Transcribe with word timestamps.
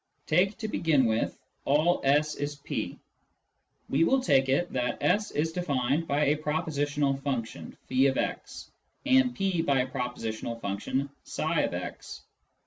Take, 0.25 0.57
to 0.57 0.67
begin 0.67 1.05
with," 1.05 1.37
all 1.65 2.01
S 2.03 2.33
is 2.33 2.55
P." 2.55 2.97
We 3.87 4.03
will 4.03 4.19
take 4.19 4.49
it 4.49 4.73
that 4.73 4.97
S 4.99 5.29
is 5.29 5.51
defined 5.51 6.07
by 6.07 6.25
a 6.25 6.37
propositional 6.37 7.21
function 7.21 7.77
<f>x; 7.87 8.71
and 9.05 9.35
P 9.35 9.61
by 9.61 9.81
a 9.81 9.87
propositional 9.87 10.59
function 10.59 11.07
i/ix. 11.37 12.21